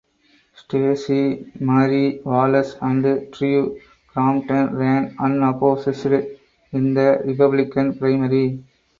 Stacy 0.55 1.51
Marie 1.59 2.21
Wallace 2.25 2.75
and 2.81 3.31
Drew 3.31 3.79
Crompton 4.07 4.75
ran 4.75 5.15
unopposed 5.19 6.05
in 6.71 6.95
the 6.95 7.21
Republican 7.23 7.99
primary. 7.99 8.63